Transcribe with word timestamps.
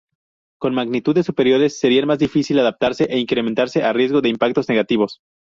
Con 0.57 0.73
magnitudes 0.73 1.27
superiores 1.27 1.77
sería 1.79 2.03
más 2.07 2.17
difícil 2.17 2.57
adaptarse 2.57 3.03
e 3.03 3.19
incrementaría 3.19 3.87
el 3.87 3.93
riesgo 3.93 4.19
de 4.21 4.29
impactos 4.29 4.67
negativos. 4.67 5.21